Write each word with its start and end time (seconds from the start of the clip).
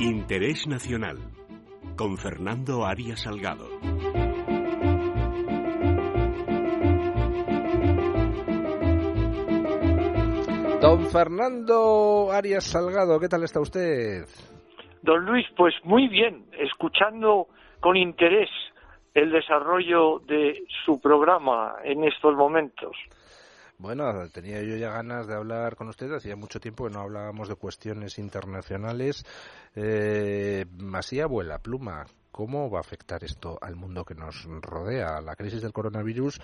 Interés 0.00 0.66
Nacional 0.66 1.18
con 1.94 2.16
Fernando 2.16 2.86
Arias 2.86 3.20
Salgado. 3.20 3.68
Don 10.80 11.06
Fernando 11.10 12.32
Arias 12.32 12.64
Salgado, 12.64 13.20
¿qué 13.20 13.28
tal 13.28 13.42
está 13.42 13.60
usted? 13.60 14.24
Don 15.02 15.26
Luis, 15.26 15.46
pues 15.54 15.74
muy 15.84 16.08
bien, 16.08 16.46
escuchando 16.58 17.48
con 17.80 17.98
interés 17.98 18.48
el 19.12 19.30
desarrollo 19.30 20.20
de 20.20 20.64
su 20.86 20.98
programa 20.98 21.74
en 21.84 22.04
estos 22.04 22.34
momentos. 22.36 22.96
Bueno, 23.80 24.28
tenía 24.28 24.60
yo 24.60 24.76
ya 24.76 24.90
ganas 24.90 25.26
de 25.26 25.34
hablar 25.34 25.74
con 25.74 25.88
usted. 25.88 26.12
Hacía 26.12 26.36
mucho 26.36 26.60
tiempo 26.60 26.84
que 26.84 26.92
no 26.92 27.00
hablábamos 27.00 27.48
de 27.48 27.54
cuestiones 27.54 28.18
internacionales. 28.18 29.24
Eh, 29.74 30.66
así 30.92 31.18
abuela 31.18 31.60
pluma, 31.60 32.04
¿cómo 32.30 32.68
va 32.70 32.76
a 32.76 32.82
afectar 32.82 33.24
esto 33.24 33.58
al 33.62 33.76
mundo 33.76 34.04
que 34.04 34.14
nos 34.14 34.44
rodea? 34.60 35.22
La 35.22 35.34
crisis 35.34 35.62
del 35.62 35.72
coronavirus 35.72 36.38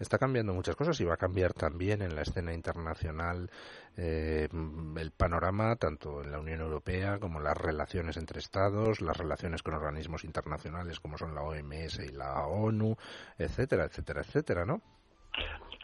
está 0.00 0.18
cambiando 0.18 0.54
muchas 0.54 0.74
cosas 0.74 1.00
y 1.00 1.04
va 1.04 1.14
a 1.14 1.18
cambiar 1.18 1.52
también 1.52 2.02
en 2.02 2.16
la 2.16 2.22
escena 2.22 2.52
internacional 2.52 3.48
eh, 3.96 4.48
el 4.50 5.10
panorama, 5.12 5.76
tanto 5.76 6.20
en 6.24 6.32
la 6.32 6.40
Unión 6.40 6.62
Europea 6.62 7.20
como 7.20 7.38
las 7.38 7.56
relaciones 7.56 8.16
entre 8.16 8.40
Estados, 8.40 9.00
las 9.00 9.16
relaciones 9.16 9.62
con 9.62 9.74
organismos 9.74 10.24
internacionales 10.24 10.98
como 10.98 11.16
son 11.16 11.32
la 11.32 11.42
OMS 11.42 12.00
y 12.00 12.10
la 12.10 12.44
ONU, 12.48 12.96
etcétera, 13.38 13.84
etcétera, 13.84 14.22
etcétera, 14.22 14.64
¿no? 14.64 14.82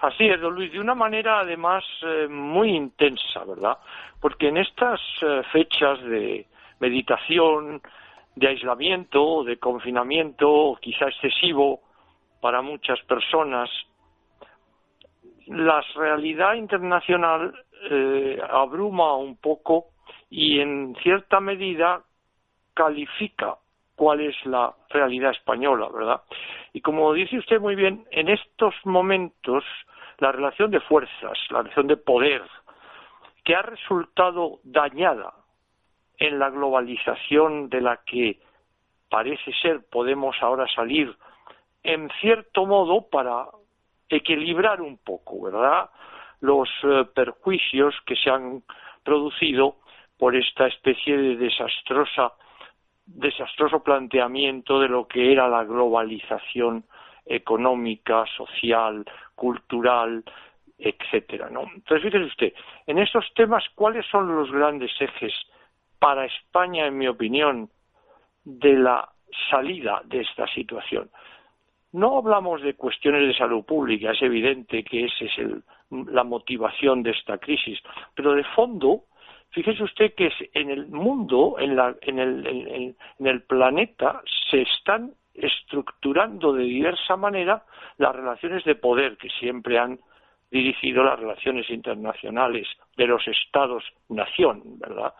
Así 0.01 0.29
es, 0.29 0.41
don 0.41 0.55
Luis, 0.55 0.73
de 0.73 0.79
una 0.79 0.95
manera 0.95 1.41
además 1.41 1.85
eh, 2.03 2.29
muy 2.29 2.71
intensa, 2.71 3.45
¿verdad? 3.45 3.79
Porque 4.21 4.49
en 4.49 4.59
estas 4.59 5.01
eh, 5.23 5.43
fechas 5.51 6.01
de 6.03 6.47
meditación, 6.79 7.83
de 8.37 8.49
aislamiento, 8.49 9.43
de 9.43 9.59
confinamiento, 9.59 10.79
quizá 10.81 11.09
excesivo 11.09 11.81
para 12.41 12.63
muchas 12.63 13.01
personas, 13.03 13.69
la 15.47 15.83
realidad 15.97 16.55
internacional 16.55 17.53
eh, 17.91 18.41
abruma 18.49 19.17
un 19.17 19.37
poco 19.37 19.87
y 20.31 20.61
en 20.61 20.95
cierta 21.03 21.41
medida 21.41 22.03
califica 22.73 23.57
cuál 23.97 24.21
es 24.21 24.37
la 24.47 24.73
realidad 24.91 25.33
española, 25.33 25.89
¿verdad? 25.93 26.23
Y 26.73 26.81
como 26.81 27.13
dice 27.13 27.39
usted 27.39 27.61
muy 27.61 27.75
bien, 27.75 28.07
en 28.11 28.29
estos 28.29 28.75
momentos 28.85 29.65
la 30.19 30.33
relación 30.33 30.71
de 30.71 30.81
fuerzas, 30.81 31.39
la 31.51 31.63
relación 31.63 31.87
de 31.87 31.97
poder, 31.97 32.43
que 33.45 33.55
ha 33.55 33.63
resultado 33.63 34.61
dañada 34.65 35.33
en 36.19 36.39
la 36.39 36.51
globalización 36.51 37.69
de 37.69 37.81
la 37.81 38.01
que 38.05 38.41
parece 39.09 39.53
ser 39.63 39.87
podemos 39.91 40.37
ahora 40.43 40.67
salir 40.75 41.17
en 41.83 42.11
cierto 42.21 42.67
modo 42.67 43.09
para 43.09 43.47
equilibrar 44.09 44.81
un 44.83 44.99
poco, 44.99 45.43
¿verdad? 45.43 45.89
Los 46.41 46.69
eh, 46.83 47.05
perjuicios 47.15 47.95
que 48.05 48.17
se 48.17 48.31
han 48.31 48.63
producido 49.03 49.77
por 50.19 50.37
esta 50.37 50.67
especie 50.67 51.17
de 51.17 51.37
desastrosa 51.37 52.33
desastroso 53.09 53.83
planteamiento 53.83 54.79
de 54.81 54.89
lo 54.89 55.09
que 55.09 55.33
era 55.33 55.49
la 55.49 55.65
globalización 55.65 56.85
económica, 57.25 58.25
social, 58.37 59.05
cultural, 59.35 60.25
etcétera, 60.79 61.49
¿no? 61.51 61.63
Entonces, 61.75 62.03
fíjese 62.03 62.25
usted, 62.25 62.53
en 62.87 62.99
estos 62.99 63.27
temas, 63.35 63.65
¿cuáles 63.75 64.07
son 64.07 64.35
los 64.35 64.51
grandes 64.51 64.91
ejes 65.01 65.33
para 65.99 66.27
España, 66.27 66.87
en 66.87 66.97
mi 66.97 67.09
opinión, 67.09 67.69
de 68.45 68.75
la 68.75 69.09
salida 69.51 70.03
de 70.05 70.21
esta 70.21 70.47
situación? 70.49 71.11
No 71.93 72.19
hablamos 72.19 72.63
de 72.63 72.75
cuestiones 72.75 73.27
de 73.27 73.35
salud 73.35 73.65
pública, 73.65 74.13
es 74.13 74.23
evidente 74.23 74.85
que 74.85 75.07
esa 75.07 75.25
es 75.25 75.39
la 75.91 76.25
motivación 76.25 77.03
de 77.03 77.11
esta 77.11 77.39
crisis, 77.39 77.81
pero 78.15 78.35
de 78.35 78.45
fondo, 78.45 79.05
fíjese 79.51 79.83
usted 79.83 80.15
que 80.15 80.31
en 80.55 80.71
el 80.71 80.89
mundo, 80.89 81.57
en, 81.59 81.77
la, 81.77 81.95
en, 82.03 82.19
el, 82.19 82.47
en 83.19 83.27
el 83.27 83.43
planeta, 83.43 84.23
se 84.51 84.63
están 84.63 85.13
estructurando 85.35 86.53
de 86.53 86.65
diversa 86.65 87.17
manera 87.17 87.65
las 87.97 88.15
relaciones 88.15 88.65
de 88.65 88.75
poder 88.75 89.17
que 89.17 89.29
siempre 89.31 89.79
han 89.79 89.99
dirigido 90.51 91.05
las 91.05 91.19
relaciones 91.19 91.69
internacionales 91.71 92.67
de 92.97 93.07
los 93.07 93.27
estados-nación, 93.29 94.79
¿verdad? 94.79 95.15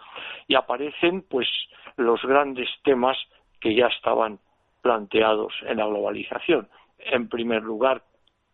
Y 0.47 0.55
aparecen, 0.55 1.23
pues, 1.23 1.49
los 1.97 2.23
grandes 2.23 2.69
temas 2.83 3.17
que 3.61 3.75
ya 3.75 3.87
estaban 3.89 4.39
planteados 4.81 5.53
en 5.67 5.79
la 5.79 5.87
globalización. 5.87 6.69
En 6.99 7.29
primer 7.29 7.63
lugar, 7.63 8.03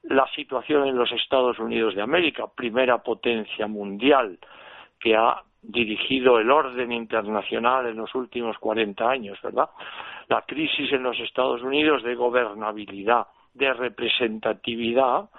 la 0.02 0.26
situación 0.34 0.86
en 0.86 0.96
los 0.96 1.12
Estados 1.12 1.58
Unidos 1.58 1.94
de 1.94 2.02
América, 2.02 2.46
primera 2.54 2.98
potencia 2.98 3.66
mundial 3.66 4.38
que 4.98 5.14
ha 5.14 5.42
dirigido 5.66 6.38
el 6.38 6.50
orden 6.50 6.92
internacional 6.92 7.86
en 7.86 7.96
los 7.96 8.14
últimos 8.14 8.58
40 8.58 9.08
años, 9.08 9.38
¿verdad? 9.42 9.70
La 10.28 10.42
crisis 10.42 10.92
en 10.92 11.02
los 11.02 11.18
Estados 11.20 11.62
Unidos 11.62 12.02
de 12.02 12.14
gobernabilidad, 12.14 13.26
de 13.54 13.72
representatividad, 13.72 15.30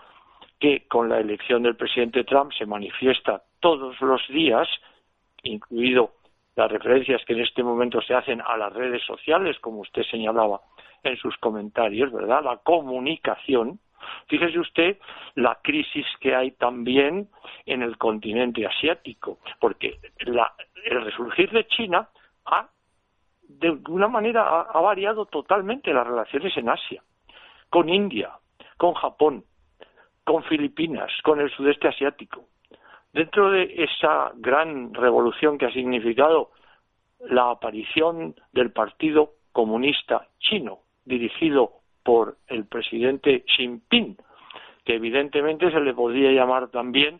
que 0.59 0.87
con 0.87 1.09
la 1.09 1.19
elección 1.19 1.63
del 1.63 1.75
presidente 1.75 2.23
Trump 2.23 2.51
se 2.57 2.65
manifiesta 2.65 3.43
todos 3.59 3.99
los 4.01 4.27
días, 4.29 4.67
incluido 5.43 6.13
las 6.55 6.71
referencias 6.71 7.23
que 7.25 7.33
en 7.33 7.41
este 7.41 7.63
momento 7.63 8.01
se 8.01 8.13
hacen 8.13 8.41
a 8.41 8.55
las 8.57 8.71
redes 8.73 9.03
sociales, 9.03 9.59
como 9.59 9.79
usted 9.79 10.03
señalaba 10.03 10.61
en 11.03 11.17
sus 11.17 11.37
comentarios, 11.37 12.11
¿verdad? 12.11 12.43
La 12.43 12.57
comunicación. 12.57 13.79
Fíjese 14.27 14.59
usted 14.59 14.97
la 15.35 15.59
crisis 15.61 16.05
que 16.19 16.35
hay 16.35 16.51
también 16.51 17.29
en 17.65 17.81
el 17.81 17.97
continente 17.97 18.65
asiático, 18.65 19.39
porque 19.59 19.99
el 20.17 21.03
resurgir 21.03 21.51
de 21.51 21.67
China 21.67 22.09
ha, 22.45 22.69
de 23.47 23.67
alguna 23.69 24.07
manera, 24.07 24.61
ha 24.61 24.81
variado 24.81 25.25
totalmente 25.25 25.93
las 25.93 26.07
relaciones 26.07 26.55
en 26.57 26.69
Asia, 26.69 27.03
con 27.69 27.89
India, 27.89 28.31
con 28.77 28.93
Japón, 28.93 29.43
con 30.23 30.43
Filipinas, 30.43 31.11
con 31.23 31.39
el 31.39 31.51
sudeste 31.51 31.87
asiático. 31.87 32.45
Dentro 33.13 33.51
de 33.51 33.83
esa 33.83 34.31
gran 34.35 34.93
revolución 34.93 35.57
que 35.57 35.67
ha 35.67 35.71
significado 35.71 36.51
la 37.19 37.51
aparición 37.51 38.35
del 38.51 38.71
Partido 38.71 39.33
Comunista 39.51 40.27
Chino, 40.39 40.79
dirigido 41.05 41.84
por 42.05 42.37
el 42.47 42.65
presidente 42.67 43.43
Xi 43.47 43.63
Jinping, 43.63 44.15
que 44.85 44.93
evidentemente 44.93 45.71
se 45.71 45.79
le 45.79 45.93
podría 45.93 46.31
llamar 46.31 46.69
también, 46.69 47.19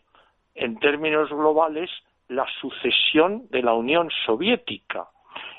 en 0.54 0.78
términos 0.78 1.28
globales, 1.28 1.90
la 2.28 2.46
sucesión 2.60 3.48
de 3.50 3.62
la 3.62 3.74
Unión 3.74 4.08
Soviética. 4.24 5.08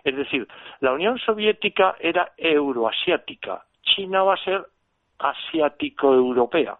Es 0.05 0.15
decir, 0.15 0.47
la 0.79 0.93
Unión 0.93 1.19
Soviética 1.19 1.95
era 1.99 2.31
euroasiática, 2.37 3.65
China 3.83 4.23
va 4.23 4.35
a 4.35 4.43
ser 4.43 4.65
asiático-europea. 5.19 6.77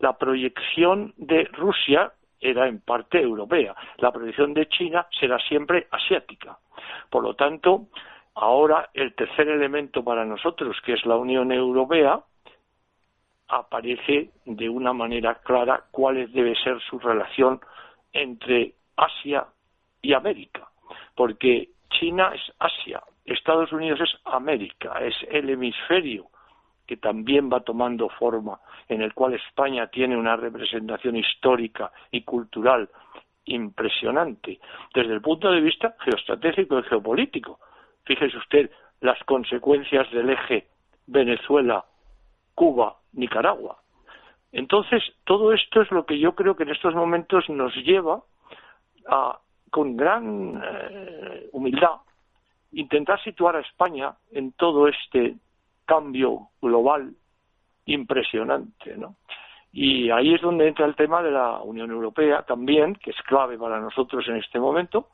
La 0.00 0.18
proyección 0.18 1.14
de 1.16 1.44
Rusia 1.52 2.12
era 2.40 2.66
en 2.66 2.80
parte 2.80 3.20
europea, 3.20 3.76
la 3.98 4.10
proyección 4.10 4.54
de 4.54 4.66
China 4.66 5.06
será 5.18 5.38
siempre 5.38 5.86
asiática. 5.92 6.58
Por 7.10 7.22
lo 7.22 7.34
tanto, 7.34 7.86
Ahora, 8.34 8.90
el 8.94 9.14
tercer 9.14 9.48
elemento 9.48 10.04
para 10.04 10.24
nosotros, 10.24 10.76
que 10.84 10.94
es 10.94 11.04
la 11.04 11.16
Unión 11.16 11.52
Europea, 11.52 12.20
aparece 13.48 14.30
de 14.44 14.68
una 14.68 14.92
manera 14.92 15.36
clara 15.36 15.84
cuál 15.90 16.30
debe 16.32 16.54
ser 16.56 16.80
su 16.80 16.98
relación 16.98 17.60
entre 18.12 18.74
Asia 18.96 19.46
y 20.02 20.12
América, 20.12 20.68
porque 21.14 21.70
China 21.90 22.32
es 22.34 22.42
Asia, 22.58 23.02
Estados 23.24 23.72
Unidos 23.72 24.00
es 24.00 24.10
América, 24.24 25.00
es 25.00 25.14
el 25.30 25.50
hemisferio 25.50 26.26
que 26.86 26.96
también 26.96 27.48
va 27.52 27.60
tomando 27.60 28.08
forma, 28.08 28.58
en 28.88 29.02
el 29.02 29.14
cual 29.14 29.34
España 29.34 29.86
tiene 29.88 30.16
una 30.16 30.36
representación 30.36 31.16
histórica 31.16 31.92
y 32.10 32.22
cultural 32.22 32.88
impresionante 33.44 34.58
desde 34.92 35.12
el 35.12 35.20
punto 35.20 35.50
de 35.50 35.60
vista 35.60 35.94
geoestratégico 36.00 36.78
y 36.78 36.82
geopolítico, 36.84 37.60
Fíjese 38.10 38.38
usted 38.38 38.70
las 39.02 39.22
consecuencias 39.22 40.10
del 40.10 40.30
eje 40.30 40.66
Venezuela, 41.06 41.84
Cuba, 42.56 42.96
Nicaragua. 43.12 43.78
Entonces, 44.50 45.00
todo 45.22 45.52
esto 45.52 45.80
es 45.80 45.92
lo 45.92 46.04
que 46.04 46.18
yo 46.18 46.34
creo 46.34 46.56
que 46.56 46.64
en 46.64 46.70
estos 46.70 46.92
momentos 46.92 47.48
nos 47.48 47.72
lleva 47.76 48.20
a, 49.06 49.38
con 49.70 49.96
gran 49.96 50.60
eh, 50.60 51.50
humildad, 51.52 51.98
intentar 52.72 53.22
situar 53.22 53.54
a 53.54 53.60
España 53.60 54.12
en 54.32 54.54
todo 54.54 54.88
este 54.88 55.36
cambio 55.84 56.48
global 56.60 57.12
impresionante, 57.86 58.96
¿no? 58.96 59.14
Y 59.72 60.10
ahí 60.10 60.34
es 60.34 60.40
donde 60.40 60.66
entra 60.66 60.84
el 60.84 60.96
tema 60.96 61.22
de 61.22 61.30
la 61.30 61.62
Unión 61.62 61.92
Europea 61.92 62.42
también, 62.42 62.96
que 62.96 63.10
es 63.10 63.22
clave 63.22 63.56
para 63.56 63.78
nosotros 63.78 64.26
en 64.26 64.34
este 64.34 64.58
momento. 64.58 65.06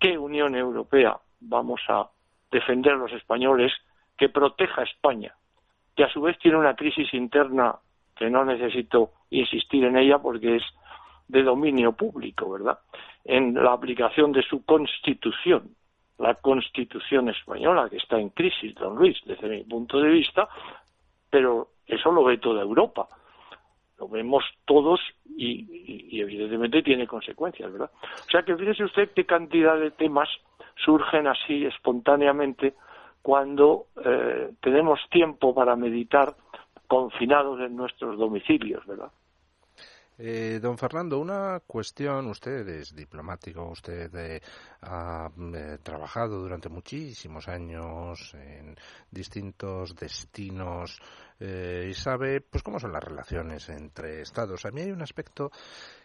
¿Qué 0.00 0.16
Unión 0.16 0.56
Europea 0.56 1.18
vamos 1.40 1.82
a 1.88 2.08
defender 2.52 2.92
a 2.92 2.96
los 2.96 3.12
españoles 3.12 3.72
que 4.16 4.28
proteja 4.28 4.82
a 4.82 4.84
España, 4.84 5.34
que 5.96 6.04
a 6.04 6.12
su 6.12 6.20
vez 6.20 6.38
tiene 6.38 6.58
una 6.58 6.76
crisis 6.76 7.12
interna 7.14 7.74
que 8.14 8.30
no 8.30 8.44
necesito 8.44 9.10
insistir 9.30 9.84
en 9.84 9.96
ella 9.96 10.18
porque 10.18 10.56
es 10.56 10.62
de 11.26 11.42
dominio 11.42 11.92
público, 11.92 12.50
¿verdad? 12.50 12.78
En 13.24 13.54
la 13.54 13.72
aplicación 13.72 14.32
de 14.32 14.42
su 14.42 14.64
constitución, 14.64 15.74
la 16.18 16.34
constitución 16.34 17.30
española, 17.30 17.88
que 17.88 17.96
está 17.96 18.18
en 18.18 18.28
crisis, 18.30 18.74
don 18.74 18.96
Luis, 18.96 19.18
desde 19.24 19.48
mi 19.48 19.64
punto 19.64 19.98
de 19.98 20.10
vista, 20.10 20.48
pero 21.30 21.68
eso 21.86 22.12
lo 22.12 22.24
ve 22.24 22.38
toda 22.38 22.62
Europa. 22.62 23.08
Lo 23.98 24.08
vemos 24.08 24.44
todos 24.64 25.00
y, 25.36 26.20
evidentemente 26.20 26.82
tiene 26.82 27.06
consecuencias, 27.06 27.72
¿verdad? 27.72 27.90
O 28.02 28.30
sea 28.30 28.42
que 28.42 28.56
fíjese 28.56 28.84
usted 28.84 29.10
qué 29.14 29.24
cantidad 29.24 29.78
de 29.78 29.90
temas 29.90 30.28
surgen 30.76 31.26
así 31.26 31.64
espontáneamente 31.64 32.74
cuando 33.20 33.86
eh, 34.04 34.52
tenemos 34.60 35.00
tiempo 35.10 35.54
para 35.54 35.76
meditar 35.76 36.34
confinados 36.88 37.60
en 37.60 37.76
nuestros 37.76 38.18
domicilios, 38.18 38.84
¿verdad? 38.86 39.10
Eh, 40.18 40.60
don 40.60 40.76
Fernando, 40.76 41.18
una 41.18 41.60
cuestión, 41.66 42.26
usted 42.26 42.68
es 42.68 42.94
diplomático, 42.94 43.64
usted 43.70 44.14
eh, 44.14 44.40
ha 44.82 45.28
eh, 45.54 45.78
trabajado 45.82 46.38
durante 46.38 46.68
muchísimos 46.68 47.48
años 47.48 48.34
en 48.34 48.76
distintos 49.10 49.96
destinos 49.96 51.00
y 51.40 51.92
sabe 51.94 52.40
pues 52.40 52.62
cómo 52.62 52.78
son 52.78 52.92
las 52.92 53.02
relaciones 53.02 53.68
entre 53.68 54.20
estados. 54.20 54.64
A 54.64 54.70
mí 54.70 54.82
hay 54.82 54.92
un 54.92 55.02
aspecto 55.02 55.50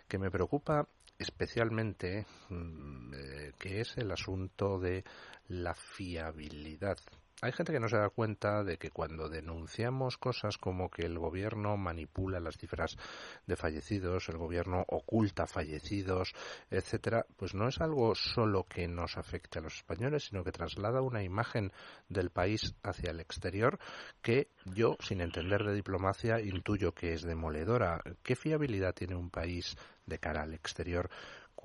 que 0.08 0.18
me 0.18 0.31
preocupa 0.31 0.88
especialmente, 1.19 2.25
mm, 2.50 3.14
que 3.57 3.81
es 3.81 3.98
el 3.98 4.12
asunto 4.12 4.80
de 4.80 5.04
la 5.48 5.74
fiabilidad 5.74 6.98
hay 7.39 7.51
gente 7.51 7.71
que 7.71 7.80
no 7.80 7.88
se 7.88 7.98
da 7.98 8.09
cuenta 8.09 8.63
de 8.63 8.77
que 8.77 8.89
cuando 8.89 9.30
denunciamos 9.30 10.18
cosas 10.18 10.57
como 10.57 10.89
que 10.89 11.04
el 11.04 11.19
gobierno 11.19 11.77
manipula 11.77 12.39
las 12.39 12.57
cifras 12.57 12.98
de 13.45 13.56
fallecidos, 13.56 14.27
el 14.30 14.38
gobierno 14.38 14.83
oculta 14.88 15.45
fallecidos, 15.45 16.33
etcétera, 16.71 17.27
pues 17.36 17.54
no 17.54 17.68
es 17.68 17.80
algo 17.80 18.15
solo 18.15 18.63
que 18.63 18.88
nos 18.88 19.18
afecte 19.18 19.59
a 19.59 19.62
los 19.62 19.75
españoles, 19.75 20.24
sino 20.30 20.44
que 20.44 20.51
traslada 20.51 21.04
una 21.04 21.21
imagen 21.21 21.71
del 22.09 22.31
país 22.31 22.74
hacia 22.81 23.12
el 23.12 23.19
exterior 23.19 23.77
que 24.24 24.50
yo, 24.65 24.98
sin 25.00 25.21
entender 25.21 25.63
de 25.63 25.75
diplomacia, 25.75 26.42
intuyo 26.42 26.95
que 26.95 27.13
es 27.13 27.21
demoledora. 27.21 28.01
¿Qué 28.24 28.36
fiabilidad 28.36 28.95
tiene 28.95 29.15
un 29.15 29.30
país 29.30 29.77
de 30.07 30.18
cara 30.18 30.42
al 30.42 30.56
exterior 30.56 31.12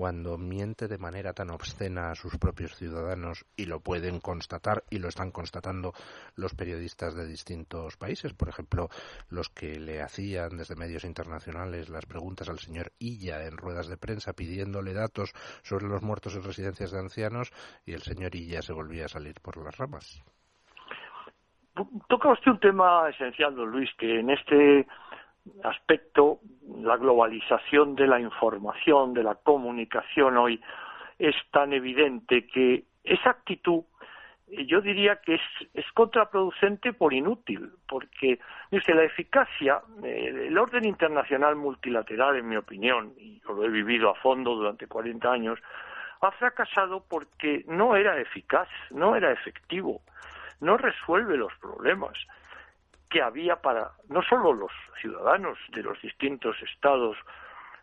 cuando 0.03 0.37
miente 0.37 0.89
de 0.89 0.99
manera 0.99 1.33
tan 1.33 1.51
obscena 1.51 2.11
a 2.11 2.17
sus 2.17 2.37
propios 2.37 2.75
ciudadanos 2.75 3.47
y 3.57 3.67
lo 3.67 3.79
pueden 3.79 4.19
constatar 4.19 4.83
y 4.91 4.99
lo 4.99 5.07
están 5.07 5.31
constatando 5.31 5.93
los 6.35 6.57
periodistas 6.57 7.15
de 7.15 7.25
distintos 7.25 7.97
países, 7.99 8.35
por 8.35 8.49
ejemplo, 8.49 8.89
los 9.31 9.49
que 9.49 9.79
le 9.79 10.03
hacían 10.03 10.57
desde 10.57 10.75
medios 10.75 11.05
internacionales 11.05 11.89
las 11.89 12.05
preguntas 12.05 12.49
al 12.49 12.59
señor 12.59 12.91
Illa 12.99 13.47
en 13.47 13.57
ruedas 13.57 13.87
de 13.87 13.97
prensa 13.97 14.33
pidiéndole 14.33 14.93
datos 14.93 15.31
sobre 15.63 15.87
los 15.87 16.03
muertos 16.03 16.35
en 16.35 16.43
residencias 16.43 16.91
de 16.91 16.99
ancianos 16.99 17.53
y 17.87 17.93
el 17.93 18.03
señor 18.03 18.35
Illa 18.35 18.61
se 18.61 18.73
volvía 18.73 19.05
a 19.05 19.09
salir 19.09 19.37
por 19.41 19.65
las 19.65 19.77
ramas. 19.77 20.21
Toca 22.09 22.33
usted 22.33 22.51
un 22.51 22.59
tema 22.59 23.09
esencial, 23.09 23.55
don 23.55 23.71
Luis, 23.71 23.89
que 23.97 24.19
en 24.19 24.31
este 24.31 24.85
aspecto, 25.65 26.41
la 26.79 26.97
globalización 26.97 27.95
de 27.95 28.07
la 28.07 28.21
información, 28.21 29.15
de 29.15 29.23
la 29.23 29.35
comunicación 29.35 30.37
hoy, 30.37 30.61
es 31.19 31.35
tan 31.51 31.73
evidente 31.73 32.47
que 32.47 32.85
esa 33.05 33.31
actitud 33.31 33.85
yo 34.67 34.81
diría 34.81 35.17
que 35.17 35.35
es, 35.35 35.93
contraproducente 35.95 36.93
por 36.93 37.13
inútil, 37.13 37.71
porque 37.89 38.39
la 38.71 39.05
eficacia, 39.05 39.81
el 40.03 40.57
orden 40.59 40.85
internacional 40.85 41.57
multilateral, 41.57 42.37
en 42.37 42.49
mi 42.49 42.57
opinión, 42.57 43.15
y 43.17 43.41
yo 43.41 43.55
lo 43.55 43.65
he 43.65 43.69
vivido 43.69 44.11
a 44.11 44.15
fondo 44.17 44.55
durante 44.55 44.87
40 44.87 45.31
años, 45.31 45.59
ha 46.21 46.31
fracasado 46.33 47.05
porque 47.09 47.65
no 47.67 47.97
era 47.97 48.21
eficaz, 48.21 48.69
no 48.91 49.17
era 49.17 49.33
efectivo, 49.33 50.03
no 50.61 50.77
resuelve 50.77 51.37
los 51.37 51.53
problemas 51.55 52.13
que 53.13 53.21
había 53.21 53.57
para 53.57 53.91
no 54.09 54.23
solo 54.23 54.55
los 54.55 54.73
ciudadanos 55.03 55.59
de 55.69 55.83
los 55.83 56.01
distintos 56.01 56.57
estados 56.63 57.15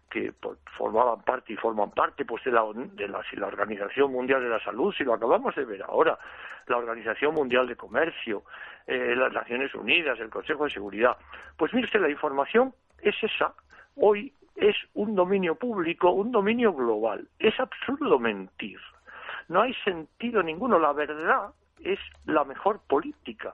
que 0.09 0.33
formaban 0.75 1.21
parte 1.21 1.53
y 1.53 1.55
forman 1.55 1.91
parte 1.91 2.25
pues 2.25 2.43
de 2.43 2.51
la, 2.51 2.63
de 2.73 3.07
la, 3.07 3.21
la 3.33 3.45
Organización 3.45 4.11
Mundial 4.11 4.41
de 4.41 4.49
la 4.49 4.59
Salud, 4.59 4.91
si 4.91 5.03
lo 5.03 5.13
acabamos 5.13 5.53
de 5.53 5.65
ver 5.65 5.83
ahora, 5.83 6.17
la 6.65 6.77
Organización 6.77 7.35
Mundial 7.35 7.67
de 7.67 7.75
Comercio, 7.75 8.43
eh, 8.87 9.13
las 9.15 9.31
Naciones 9.31 9.71
Unidas, 9.75 10.19
el 10.19 10.31
Consejo 10.31 10.63
de 10.63 10.71
Seguridad. 10.71 11.15
Pues 11.55 11.75
mire 11.75 11.99
la 11.99 12.09
información 12.09 12.73
es 12.99 13.15
esa. 13.21 13.53
Hoy 13.97 14.33
es 14.55 14.75
un 14.95 15.13
dominio 15.13 15.53
público, 15.53 16.09
un 16.09 16.31
dominio 16.31 16.73
global. 16.73 17.27
Es 17.37 17.59
absurdo 17.59 18.17
mentir. 18.17 18.79
No 19.47 19.61
hay 19.61 19.75
sentido 19.83 20.41
ninguno. 20.41 20.79
La 20.79 20.91
verdad 20.91 21.51
es 21.83 21.99
la 22.25 22.43
mejor 22.45 22.81
política, 22.87 23.53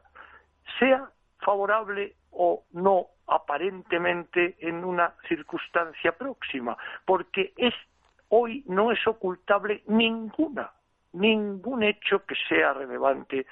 sea 0.79 1.09
favorable 1.45 2.15
o 2.31 2.63
no 2.73 3.07
aparentemente 3.27 4.55
en 4.59 4.83
una 4.83 5.13
circunstancia 5.27 6.11
próxima, 6.11 6.77
porque 7.05 7.53
es 7.55 7.73
hoy 8.29 8.63
no 8.67 8.91
es 8.91 9.07
ocultable 9.07 9.83
ninguna 9.87 10.71
ningún 11.15 11.83
hecho 11.83 12.25
que 12.25 12.35
sea 12.47 12.73
relevante 12.73 13.45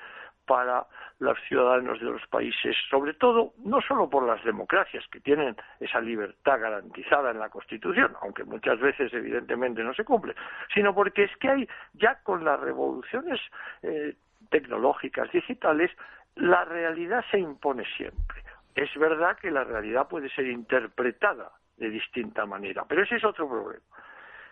para 0.45 0.86
los 1.19 1.38
ciudadanos 1.48 2.00
de 2.00 2.06
los 2.06 2.28
países, 2.28 2.75
sobre 2.90 3.13
todo 3.13 3.54
no 3.63 3.80
solo 3.81 4.10
por 4.10 4.28
las 4.28 4.44
democracias 4.44 5.06
que 5.10 5.22
tienen 5.22 5.56
esa 5.80 6.01
libertad 6.01 6.60
garantizada 6.60 7.31
en 7.31 7.39
la 7.39 7.50
Constitución, 7.50 8.13
aunque 8.22 8.44
muchas 8.44 8.78
veces 8.80 9.13
evidentemente 9.13 9.81
no 9.84 9.94
se 9.94 10.04
cumple, 10.04 10.36
sino 10.74 10.94
porque 10.94 11.24
es 11.24 11.38
que 11.38 11.50
hay 11.50 11.69
ya 11.94 12.22
con 12.24 12.44
las 12.44 12.60
revoluciones 12.60 13.39
eh, 13.84 14.16
tecnológicas 14.50 15.31
digitales 15.31 15.92
la 16.35 16.65
realidad 16.65 17.24
se 17.31 17.39
impone 17.39 17.85
siempre. 17.97 18.44
Es 18.75 18.94
verdad 18.95 19.38
que 19.38 19.51
la 19.51 19.63
realidad 19.63 20.07
puede 20.07 20.30
ser 20.30 20.47
interpretada 20.47 21.51
de 21.77 21.89
distinta 21.89 22.45
manera, 22.45 22.85
pero 22.88 23.03
ese 23.03 23.18
es 23.18 23.24
otro 23.24 23.47
problema. 23.47 23.83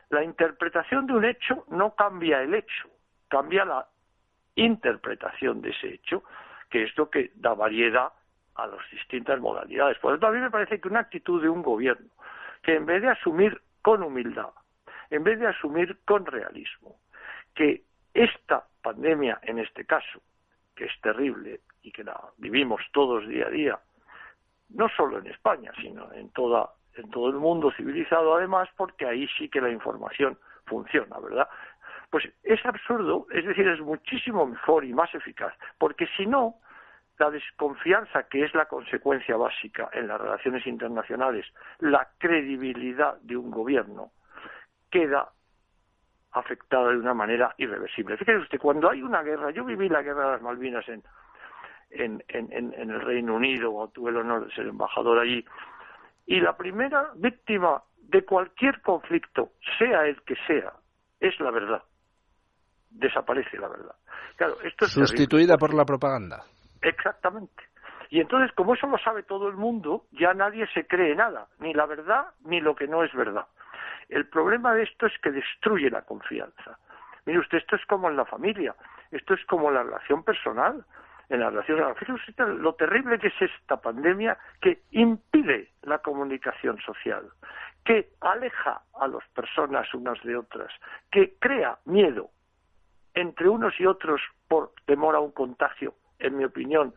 La 0.10 0.24
interpretación 0.24 1.08
de 1.08 1.14
un 1.14 1.26
hecho 1.26 1.66
no 1.70 1.96
cambia 1.96 2.42
el 2.42 2.54
hecho, 2.54 2.90
cambia 3.30 3.66
la 3.66 3.88
interpretación 4.56 5.62
de 5.62 5.70
ese 5.70 5.94
hecho, 5.94 6.24
que 6.70 6.84
es 6.84 6.98
lo 6.98 7.10
que 7.10 7.32
da 7.36 7.54
variedad 7.54 8.12
a 8.56 8.68
las 8.68 8.92
distintas 8.92 9.40
modalidades. 9.40 9.98
Por 10.00 10.12
tanto, 10.14 10.28
a 10.28 10.32
mí 10.32 10.40
me 10.40 10.52
parece 10.52 10.80
que 10.80 10.88
una 10.88 11.00
actitud 11.00 11.42
de 11.42 11.50
un 11.50 11.62
gobierno 11.62 12.10
que 12.62 12.76
en 12.76 12.86
vez 12.86 13.02
de 13.02 13.10
asumir 13.10 13.60
con 13.82 14.04
humildad, 14.04 14.50
en 15.10 15.24
vez 15.24 15.40
de 15.40 15.48
asumir 15.48 15.98
con 16.06 16.26
realismo, 16.26 16.98
que 17.56 17.84
esta 18.14 18.66
pandemia, 18.82 19.40
en 19.44 19.60
este 19.60 19.86
caso, 19.86 20.22
que 20.76 20.86
es 20.86 21.02
terrible, 21.02 21.62
y 21.84 21.92
que 21.92 22.04
la 22.04 22.20
vivimos 22.38 22.82
todos 22.92 23.28
día 23.28 23.48
a 23.48 23.50
día, 23.50 23.80
no 24.70 24.88
solo 24.90 25.20
en 25.20 25.28
España, 25.28 25.72
sino 25.82 26.12
en 26.14 26.30
toda 26.30 26.72
en 26.96 27.10
todo 27.10 27.30
el 27.30 27.36
mundo 27.36 27.72
civilizado 27.72 28.36
además, 28.36 28.68
porque 28.76 29.06
ahí 29.06 29.28
sí 29.38 29.48
que 29.48 29.62
la 29.62 29.70
información 29.70 30.38
funciona, 30.66 31.18
¿verdad? 31.20 31.48
Pues 32.10 32.28
es 32.44 32.66
absurdo, 32.66 33.28
es 33.32 33.46
decir, 33.46 33.66
es 33.68 33.80
muchísimo 33.80 34.46
mejor 34.46 34.84
y 34.84 34.94
más 34.94 35.14
eficaz, 35.16 35.54
porque 35.78 36.08
si 36.18 36.26
no, 36.26 36.56
la 37.18 37.30
desconfianza, 37.30 38.24
que 38.24 38.44
es 38.44 38.54
la 38.54 38.66
consecuencia 38.66 39.38
básica 39.38 39.90
en 39.94 40.08
las 40.08 40.20
relaciones 40.20 40.68
internacionales, 40.68 41.46
la 41.80 42.10
credibilidad 42.18 43.18
de 43.22 43.38
un 43.38 43.52
gobierno, 43.52 44.12
queda 44.90 45.30
afectada 46.34 46.90
de 46.90 46.98
una 46.98 47.14
manera 47.14 47.54
irreversible. 47.58 48.18
Fíjese 48.18 48.40
usted, 48.40 48.60
cuando 48.60 48.90
hay 48.90 49.02
una 49.02 49.22
guerra, 49.22 49.52
yo 49.52 49.66
viví 49.66 49.90
la 49.90 50.02
guerra 50.02 50.26
de 50.26 50.32
las 50.34 50.42
Malvinas 50.42 50.88
en, 50.88 51.04
en, 51.90 52.24
en, 52.30 52.74
en 52.74 52.90
el 52.90 53.02
Reino 53.02 53.36
Unido, 53.36 53.74
o 53.74 53.88
tuve 53.90 54.12
el 54.12 54.18
honor 54.18 54.46
de 54.46 54.54
ser 54.54 54.68
embajador 54.68 55.20
allí, 55.20 55.46
y 56.26 56.40
la 56.40 56.56
primera 56.56 57.10
víctima 57.16 57.82
de 57.98 58.24
cualquier 58.24 58.82
conflicto, 58.82 59.52
sea 59.78 60.06
el 60.06 60.22
que 60.24 60.36
sea, 60.48 60.74
es 61.20 61.40
la 61.40 61.52
verdad. 61.52 61.84
Desaparece 62.90 63.58
la 63.58 63.70
verdad. 63.70 63.96
Claro, 64.36 64.56
esto 64.64 64.86
es 64.86 64.92
Sustituida 64.92 65.58
por 65.58 65.74
la 65.74 65.86
propaganda. 65.86 66.44
Exactamente. 66.82 67.64
Y 68.10 68.20
entonces, 68.20 68.54
como 68.54 68.74
eso 68.74 68.88
lo 68.88 68.98
sabe 68.98 69.24
todo 69.24 69.48
el 69.48 69.56
mundo, 69.56 70.06
ya 70.12 70.34
nadie 70.34 70.68
se 70.74 70.86
cree 70.86 71.16
nada, 71.16 71.48
ni 71.60 71.74
la 71.74 71.86
verdad 71.86 72.26
ni 72.44 72.60
lo 72.60 72.76
que 72.76 72.88
no 72.88 73.04
es 73.04 73.14
verdad. 73.14 73.46
El 74.12 74.28
problema 74.28 74.76
de 74.76 74.84
esto 74.84 75.08
es 75.08 75.18
que 75.24 75.32
destruye 75.32 75.90
la 75.90 76.04
confianza. 76.04 76.78
Mire 77.26 77.40
usted, 77.40 77.58
esto 77.58 77.76
es 77.76 77.86
como 77.88 78.10
en 78.10 78.16
la 78.18 78.26
familia, 78.26 78.76
esto 79.10 79.34
es 79.34 79.44
como 79.46 79.70
en 79.70 79.76
la 79.76 79.84
relación 79.84 80.24
personal 80.24 80.86
en 81.32 81.40
la 81.40 81.50
relación. 81.50 81.96
Fíjese 81.96 82.34
lo 82.46 82.76
terrible 82.76 83.18
que 83.18 83.28
es 83.28 83.42
esta 83.42 83.78
pandemia 83.78 84.38
que 84.62 84.84
impide 84.92 85.70
la 85.84 86.00
comunicación 86.00 86.78
social, 86.82 87.24
que 87.86 88.10
aleja 88.20 88.82
a 89.00 89.08
las 89.08 89.26
personas 89.30 89.92
unas 89.94 90.22
de 90.24 90.36
otras, 90.36 90.72
que 91.10 91.36
crea 91.40 91.80
miedo. 91.86 92.30
entre 93.14 93.50
unos 93.50 93.78
y 93.78 93.86
otros 93.86 94.22
por 94.48 94.72
temor 94.86 95.16
a 95.16 95.20
un 95.20 95.34
contagio, 95.34 95.96
en 96.18 96.38
mi 96.38 96.46
opinión, 96.46 96.94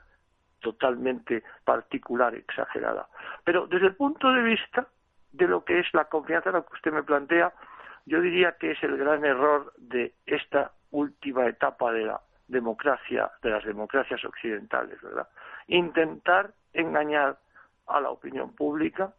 totalmente 0.61 1.43
particular, 1.65 2.37
exagerada. 2.37 3.09
Pero 3.43 3.67
desde 3.67 3.89
el 3.89 3.97
punto 3.97 4.31
de 4.31 4.43
vista 4.43 4.87
de 5.35 5.49
lo 5.49 5.65
que 5.65 5.81
es 5.81 5.87
la 5.93 6.05
confianza, 6.05 6.51
lo 6.51 6.65
que 6.65 6.75
usted 6.75 6.93
me 6.93 7.03
plantea, 7.03 7.53
yo 8.07 8.21
diría 8.21 8.57
que 8.57 8.73
es 8.73 8.83
el 8.83 8.97
gran 8.97 9.25
error 9.25 9.73
de 9.77 10.15
esta 10.27 10.73
última 10.91 11.47
etapa 11.47 11.93
de 11.93 12.05
la 12.05 12.21
democracia, 12.47 13.31
de 13.43 13.51
las 13.51 13.65
democracias 13.65 14.25
occidentales, 14.25 15.01
¿verdad? 15.03 15.29
Intentar 15.67 16.53
engañar 16.73 17.39
a 17.89 18.01
la 18.01 18.11
opinión 18.11 18.55
pública 18.55 19.13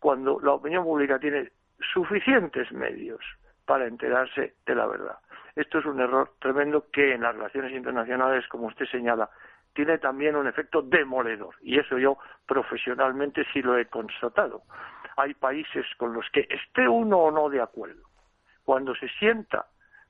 cuando 0.00 0.40
la 0.40 0.52
opinión 0.52 0.84
pública 0.84 1.18
tiene 1.18 1.50
suficientes 1.92 2.72
medios 2.72 3.20
para 3.64 3.86
enterarse 3.86 4.54
de 4.66 4.74
la 4.74 4.86
verdad. 4.86 5.18
Esto 5.54 5.78
es 5.78 5.86
un 5.86 6.00
error 6.00 6.32
tremendo 6.40 6.86
que 6.90 7.14
en 7.14 7.22
las 7.22 7.34
relaciones 7.34 7.72
internacionales, 7.72 8.48
como 8.48 8.66
usted 8.66 8.86
señala, 8.86 9.28
tiene 9.74 9.98
también 9.98 10.34
un 10.34 10.46
efecto 10.46 10.82
demoledor. 10.82 11.54
Y 11.62 11.78
eso 11.78 11.98
yo 11.98 12.18
profesionalmente 12.46 13.44
sí 13.52 13.62
lo 13.62 13.76
he 13.76 13.86
constatado. 13.86 14.62
Hay 15.16 15.34
países 15.34 15.86
con 15.96 16.12
los 16.12 16.26
que 16.32 16.46
esté 16.48 16.88
uno 16.88 17.18
o 17.18 17.30
no 17.30 17.48
de 17.48 17.60
acuerdo. 17.60 18.02
Cuando 18.64 18.94
se 18.94 19.08
sienta 19.18 19.66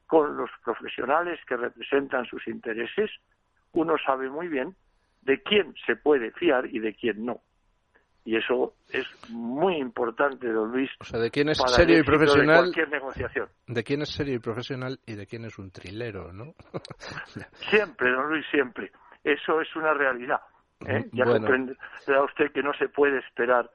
con 0.07 0.37
los 0.37 0.51
profesionales 0.65 1.41
que 1.47 1.57
representan 1.57 2.27
sus 2.27 2.47
intereses, 2.47 3.11
uno 3.73 3.97
sabe 4.05 4.29
muy 4.29 4.49
bien 4.49 4.75
de 5.23 5.43
quién 5.43 5.75
se 5.87 5.97
puede 5.97 6.33
fiar 6.33 6.67
y 6.67 6.79
de 6.79 6.95
quién 6.95 7.25
no. 7.25 7.41
Y 8.25 8.37
eso 8.37 8.75
es 8.91 9.07
muy 9.31 9.77
importante, 9.79 10.47
don 10.49 10.71
Luis. 10.71 10.91
O 11.01 11.05
sea, 11.05 11.19
de 11.19 11.31
quién 11.31 11.49
es 11.49 11.59
serio 11.67 11.99
y 11.99 12.03
profesional. 12.05 12.67
De 12.67 12.73
cualquier 12.73 12.89
negociación. 12.91 13.49
De 13.67 13.83
quién 13.83 14.03
es 14.03 14.11
serio 14.11 14.35
y 14.35 14.39
profesional 14.39 15.01
y 15.07 15.15
de 15.15 15.27
quién 15.27 15.45
es 15.45 15.59
un 15.59 15.73
trilero, 15.73 16.33
¿no? 16.33 16.55
siempre, 17.71 18.13
don 18.13 18.29
Luis, 18.29 18.47
siempre. 18.51 18.93
Eso 19.25 19.61
es 19.61 19.75
una 19.75 19.93
realidad. 19.93 20.41
¿eh? 20.87 21.09
Ya 21.13 21.25
comprenderá 21.25 22.25
usted 22.25 22.53
que 22.53 22.63
no 22.63 22.73
se 22.75 22.89
puede 22.89 23.19
esperar 23.19 23.69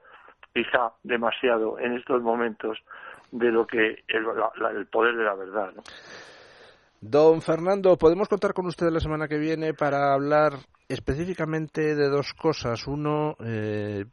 quizá 0.58 0.92
demasiado 1.04 1.78
en 1.78 1.94
estos 1.94 2.22
momentos 2.22 2.80
de 3.32 3.52
lo 3.52 3.68
que 3.68 4.04
el, 4.08 4.26
el 4.76 4.88
poder 4.88 5.16
de 5.16 5.24
la 5.24 5.36
verdad. 5.36 5.74
Don 7.00 7.42
Fernando, 7.42 7.96
¿podemos 7.98 8.28
contar 8.28 8.54
con 8.54 8.66
usted 8.66 8.90
la 8.90 9.00
semana 9.00 9.28
que 9.28 9.38
viene 9.38 9.76
para 9.76 10.14
hablar 10.14 10.54
específicamente 10.90 11.96
de 11.96 12.10
dos 12.10 12.34
cosas? 12.34 12.88
Uno, 12.88 13.36
eh, 13.46 14.06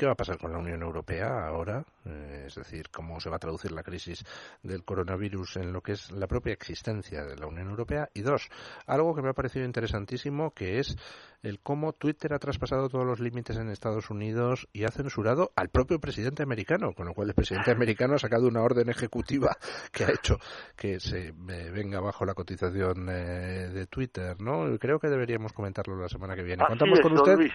¿Qué 0.00 0.06
va 0.06 0.12
a 0.12 0.16
pasar 0.16 0.38
con 0.38 0.50
la 0.50 0.56
Unión 0.56 0.80
Europea 0.80 1.46
ahora? 1.46 1.84
Eh, 2.06 2.44
es 2.46 2.54
decir, 2.54 2.88
¿cómo 2.90 3.20
se 3.20 3.28
va 3.28 3.36
a 3.36 3.38
traducir 3.38 3.70
la 3.70 3.82
crisis 3.82 4.24
del 4.62 4.82
coronavirus 4.82 5.56
en 5.56 5.74
lo 5.74 5.82
que 5.82 5.92
es 5.92 6.10
la 6.10 6.26
propia 6.26 6.54
existencia 6.54 7.22
de 7.26 7.36
la 7.36 7.46
Unión 7.46 7.68
Europea? 7.68 8.08
Y 8.14 8.22
dos, 8.22 8.48
algo 8.86 9.14
que 9.14 9.20
me 9.20 9.28
ha 9.28 9.34
parecido 9.34 9.66
interesantísimo, 9.66 10.52
que 10.52 10.78
es 10.78 10.96
el 11.42 11.60
cómo 11.60 11.92
Twitter 11.92 12.32
ha 12.32 12.38
traspasado 12.38 12.88
todos 12.88 13.04
los 13.04 13.20
límites 13.20 13.58
en 13.58 13.68
Estados 13.68 14.08
Unidos 14.08 14.68
y 14.72 14.84
ha 14.84 14.90
censurado 14.90 15.52
al 15.54 15.68
propio 15.68 16.00
presidente 16.00 16.42
americano, 16.42 16.94
con 16.94 17.04
lo 17.04 17.12
cual 17.12 17.28
el 17.28 17.34
presidente 17.34 17.70
americano 17.70 18.14
ha 18.14 18.18
sacado 18.18 18.48
una 18.48 18.62
orden 18.62 18.88
ejecutiva 18.88 19.54
que 19.92 20.04
ha 20.04 20.12
hecho 20.12 20.38
que 20.76 20.98
se 20.98 21.28
eh, 21.28 21.70
venga 21.70 22.00
bajo 22.00 22.24
la 22.24 22.32
cotización 22.32 23.06
eh, 23.10 23.68
de 23.68 23.86
Twitter, 23.86 24.40
¿no? 24.40 24.78
Creo 24.78 24.98
que 24.98 25.08
deberíamos 25.08 25.52
comentarlo 25.52 26.00
la 26.00 26.08
semana 26.08 26.34
que 26.34 26.42
viene. 26.42 26.64
¿Contamos 26.66 27.00
con 27.00 27.12
usted? 27.12 27.50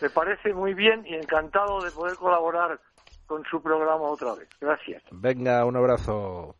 Me 0.00 0.10
parece 0.10 0.52
muy 0.52 0.74
bien 0.74 1.04
y 1.06 1.14
encantado 1.14 1.82
de 1.82 1.90
poder 1.90 2.16
colaborar 2.16 2.78
con 3.26 3.44
su 3.44 3.62
programa 3.62 4.04
otra 4.04 4.34
vez. 4.34 4.48
Gracias. 4.60 5.02
Venga, 5.10 5.64
un 5.64 5.76
abrazo. 5.76 6.54